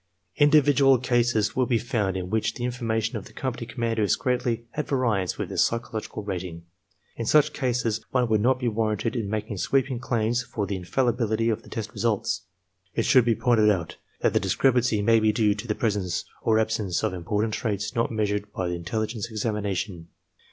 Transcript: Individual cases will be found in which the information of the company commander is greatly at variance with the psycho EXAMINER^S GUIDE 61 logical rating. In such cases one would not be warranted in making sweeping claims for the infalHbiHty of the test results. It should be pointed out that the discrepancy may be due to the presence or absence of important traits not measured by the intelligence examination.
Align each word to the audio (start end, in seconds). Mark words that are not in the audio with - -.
Individual 0.37 0.97
cases 0.97 1.55
will 1.55 1.67
be 1.67 1.77
found 1.77 2.17
in 2.17 2.31
which 2.31 2.55
the 2.55 2.63
information 2.63 3.17
of 3.17 3.25
the 3.25 3.33
company 3.33 3.67
commander 3.67 4.01
is 4.01 4.15
greatly 4.15 4.65
at 4.73 4.87
variance 4.87 5.37
with 5.37 5.49
the 5.49 5.59
psycho 5.59 5.89
EXAMINER^S 5.89 5.91
GUIDE 5.91 6.01
61 6.01 6.01
logical 6.01 6.23
rating. 6.23 6.65
In 7.17 7.25
such 7.27 7.53
cases 7.53 8.03
one 8.09 8.27
would 8.27 8.41
not 8.41 8.57
be 8.59 8.67
warranted 8.67 9.15
in 9.15 9.29
making 9.29 9.57
sweeping 9.59 9.99
claims 9.99 10.41
for 10.41 10.65
the 10.65 10.75
infalHbiHty 10.79 11.53
of 11.53 11.61
the 11.61 11.69
test 11.69 11.93
results. 11.93 12.47
It 12.95 13.05
should 13.05 13.25
be 13.25 13.35
pointed 13.35 13.69
out 13.69 13.97
that 14.21 14.33
the 14.33 14.39
discrepancy 14.39 15.03
may 15.03 15.19
be 15.19 15.31
due 15.31 15.53
to 15.53 15.67
the 15.67 15.75
presence 15.75 16.25
or 16.41 16.57
absence 16.57 17.03
of 17.03 17.13
important 17.13 17.53
traits 17.53 17.93
not 17.93 18.11
measured 18.11 18.51
by 18.51 18.69
the 18.69 18.73
intelligence 18.75 19.29
examination. 19.29 20.07